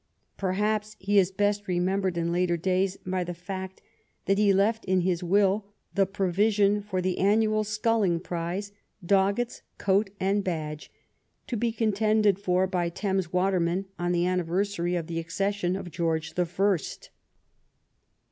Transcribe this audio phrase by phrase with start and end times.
[0.35, 3.83] Perhaps he is best remembered in later times by the fact
[4.25, 8.71] that he left in his will the provision for the an nual sculling prize,"
[9.11, 10.91] Doggett's Coat and Badge,"
[11.45, 15.91] to be contended for by Thames watermen on the anni versary of the accession of
[15.91, 17.11] George the First.